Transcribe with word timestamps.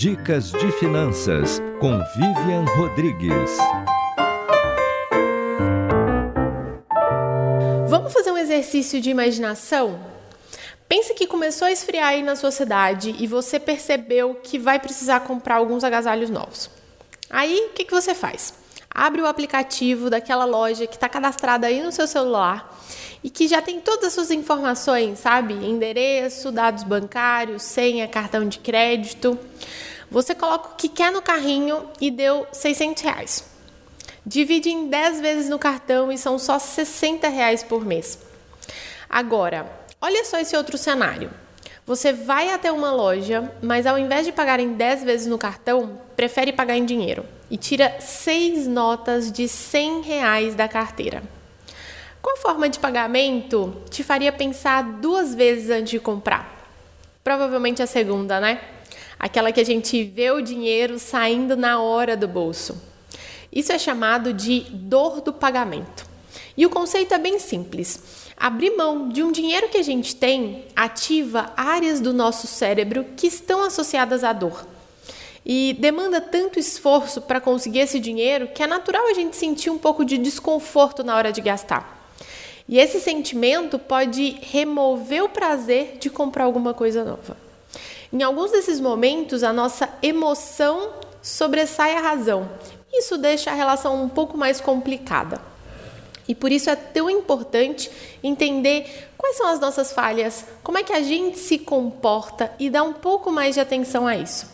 Dicas 0.00 0.50
de 0.50 0.72
Finanças 0.78 1.60
com 1.78 1.98
Vivian 2.16 2.64
Rodrigues. 2.74 3.50
Vamos 7.86 8.10
fazer 8.10 8.32
um 8.32 8.38
exercício 8.38 8.98
de 8.98 9.10
imaginação? 9.10 10.00
Pense 10.88 11.12
que 11.12 11.26
começou 11.26 11.68
a 11.68 11.70
esfriar 11.70 12.08
aí 12.08 12.22
na 12.22 12.34
sua 12.34 12.50
cidade 12.50 13.14
e 13.18 13.26
você 13.26 13.60
percebeu 13.60 14.36
que 14.36 14.58
vai 14.58 14.80
precisar 14.80 15.20
comprar 15.20 15.56
alguns 15.56 15.84
agasalhos 15.84 16.30
novos. 16.30 16.70
Aí, 17.28 17.66
o 17.68 17.74
que, 17.74 17.84
que 17.84 17.92
você 17.92 18.14
faz? 18.14 18.54
Abre 18.92 19.22
o 19.22 19.26
aplicativo 19.26 20.10
daquela 20.10 20.44
loja 20.44 20.86
que 20.86 20.96
está 20.96 21.08
cadastrada 21.08 21.66
aí 21.66 21.82
no 21.82 21.92
seu 21.92 22.06
celular 22.06 22.76
e 23.22 23.30
que 23.30 23.46
já 23.46 23.62
tem 23.62 23.80
todas 23.80 24.06
as 24.06 24.12
suas 24.12 24.30
informações, 24.30 25.20
sabe? 25.20 25.54
Endereço, 25.54 26.50
dados 26.50 26.82
bancários, 26.82 27.62
senha, 27.62 28.08
cartão 28.08 28.48
de 28.48 28.58
crédito. 28.58 29.38
Você 30.10 30.34
coloca 30.34 30.70
o 30.70 30.74
que 30.74 30.88
quer 30.88 31.12
no 31.12 31.22
carrinho 31.22 31.88
e 32.00 32.10
deu 32.10 32.46
600 32.52 33.02
reais. 33.02 33.44
Divide 34.26 34.70
em 34.70 34.88
10 34.88 35.20
vezes 35.20 35.48
no 35.48 35.58
cartão 35.58 36.10
e 36.10 36.18
são 36.18 36.38
só 36.38 36.58
60 36.58 37.28
reais 37.28 37.62
por 37.62 37.84
mês. 37.84 38.18
Agora, 39.08 39.70
olha 40.00 40.24
só 40.24 40.38
esse 40.38 40.56
outro 40.56 40.76
cenário. 40.76 41.30
Você 41.90 42.12
vai 42.12 42.50
até 42.50 42.70
uma 42.70 42.92
loja, 42.92 43.52
mas 43.60 43.84
ao 43.84 43.98
invés 43.98 44.24
de 44.24 44.30
pagar 44.30 44.60
em 44.60 44.74
10 44.74 45.02
vezes 45.02 45.26
no 45.26 45.36
cartão, 45.36 45.98
prefere 46.14 46.52
pagar 46.52 46.76
em 46.76 46.84
dinheiro 46.84 47.24
e 47.50 47.56
tira 47.56 47.96
seis 47.98 48.68
notas 48.68 49.32
de 49.32 49.48
100 49.48 50.02
reais 50.02 50.54
da 50.54 50.68
carteira. 50.68 51.20
Qual 52.22 52.36
forma 52.36 52.68
de 52.68 52.78
pagamento 52.78 53.76
te 53.90 54.04
faria 54.04 54.30
pensar 54.30 54.84
duas 55.00 55.34
vezes 55.34 55.68
antes 55.68 55.90
de 55.90 55.98
comprar? 55.98 56.64
Provavelmente 57.24 57.82
a 57.82 57.88
segunda, 57.88 58.38
né? 58.38 58.60
Aquela 59.18 59.50
que 59.50 59.58
a 59.58 59.66
gente 59.66 60.04
vê 60.04 60.30
o 60.30 60.40
dinheiro 60.40 60.96
saindo 60.96 61.56
na 61.56 61.82
hora 61.82 62.16
do 62.16 62.28
bolso. 62.28 62.80
Isso 63.52 63.72
é 63.72 63.78
chamado 63.80 64.32
de 64.32 64.60
dor 64.70 65.22
do 65.22 65.32
pagamento. 65.32 66.08
E 66.56 66.64
o 66.64 66.70
conceito 66.70 67.14
é 67.14 67.18
bem 67.18 67.40
simples. 67.40 68.29
Abrir 68.40 68.70
mão 68.70 69.10
de 69.10 69.22
um 69.22 69.30
dinheiro 69.30 69.68
que 69.68 69.76
a 69.76 69.82
gente 69.82 70.16
tem 70.16 70.64
ativa 70.74 71.52
áreas 71.54 72.00
do 72.00 72.10
nosso 72.14 72.46
cérebro 72.46 73.04
que 73.14 73.26
estão 73.26 73.62
associadas 73.62 74.24
à 74.24 74.32
dor. 74.32 74.66
E 75.44 75.76
demanda 75.78 76.22
tanto 76.22 76.58
esforço 76.58 77.20
para 77.20 77.38
conseguir 77.38 77.80
esse 77.80 78.00
dinheiro 78.00 78.48
que 78.48 78.62
é 78.62 78.66
natural 78.66 79.08
a 79.08 79.12
gente 79.12 79.36
sentir 79.36 79.68
um 79.68 79.76
pouco 79.76 80.06
de 80.06 80.16
desconforto 80.16 81.04
na 81.04 81.14
hora 81.16 81.30
de 81.30 81.42
gastar. 81.42 82.14
E 82.66 82.78
esse 82.78 82.98
sentimento 82.98 83.78
pode 83.78 84.38
remover 84.40 85.22
o 85.22 85.28
prazer 85.28 85.98
de 86.00 86.08
comprar 86.08 86.44
alguma 86.44 86.72
coisa 86.72 87.04
nova. 87.04 87.36
Em 88.10 88.22
alguns 88.22 88.52
desses 88.52 88.80
momentos, 88.80 89.42
a 89.42 89.52
nossa 89.52 89.86
emoção 90.02 90.90
sobressai 91.20 91.94
a 91.94 92.00
razão. 92.00 92.48
Isso 92.90 93.18
deixa 93.18 93.50
a 93.50 93.54
relação 93.54 94.02
um 94.02 94.08
pouco 94.08 94.38
mais 94.38 94.62
complicada. 94.62 95.42
E 96.30 96.34
por 96.36 96.52
isso 96.52 96.70
é 96.70 96.76
tão 96.76 97.10
importante 97.10 97.90
entender 98.22 99.10
quais 99.18 99.36
são 99.36 99.48
as 99.48 99.58
nossas 99.58 99.90
falhas, 99.90 100.44
como 100.62 100.78
é 100.78 100.84
que 100.84 100.92
a 100.92 101.02
gente 101.02 101.36
se 101.36 101.58
comporta 101.58 102.52
e 102.56 102.70
dar 102.70 102.84
um 102.84 102.92
pouco 102.92 103.32
mais 103.32 103.56
de 103.56 103.60
atenção 103.60 104.06
a 104.06 104.16
isso. 104.16 104.48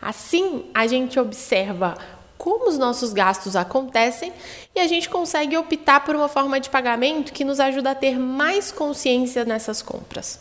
Assim, 0.00 0.64
a 0.74 0.84
gente 0.88 1.20
observa 1.20 1.96
como 2.36 2.68
os 2.68 2.76
nossos 2.76 3.12
gastos 3.12 3.54
acontecem 3.54 4.32
e 4.74 4.80
a 4.80 4.88
gente 4.88 5.08
consegue 5.08 5.56
optar 5.56 6.04
por 6.04 6.16
uma 6.16 6.26
forma 6.26 6.58
de 6.58 6.68
pagamento 6.68 7.32
que 7.32 7.44
nos 7.44 7.60
ajuda 7.60 7.92
a 7.92 7.94
ter 7.94 8.18
mais 8.18 8.72
consciência 8.72 9.44
nessas 9.44 9.80
compras. 9.80 10.40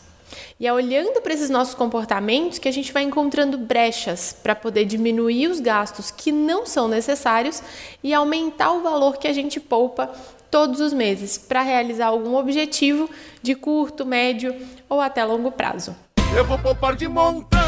E 0.59 0.66
é 0.66 0.73
olhando 0.73 1.21
para 1.21 1.35
esses 1.35 1.51
nossos 1.51 1.75
comportamentos 1.75 2.57
que 2.57 2.67
a 2.67 2.73
gente 2.73 2.91
vai 2.91 3.03
encontrando 3.03 3.55
brechas 3.55 4.35
para 4.41 4.55
poder 4.55 4.85
diminuir 4.85 5.47
os 5.47 5.59
gastos 5.59 6.09
que 6.09 6.31
não 6.31 6.66
são 6.66 6.88
necessários 6.88 7.61
e 8.03 8.16
aumentar 8.16 8.71
o 8.71 8.81
valor 8.81 9.17
que 9.17 9.27
a 9.27 9.33
gente 9.33 9.59
poupa 9.59 10.11
todos 10.51 10.81
os 10.81 10.91
meses 10.91 11.38
para 11.38 11.62
realizar 11.62 12.07
algum 12.07 12.35
objetivo 12.35 13.09
de 13.41 13.56
curto, 13.56 14.06
médio 14.06 14.53
ou 14.89 15.00
até 15.00 15.23
longo 15.23 15.51
prazo. 15.51 15.95
Eu 16.35 16.45
vou 16.45 16.59
poupar 16.59 16.95
de 16.95 17.07
montão 17.07 17.59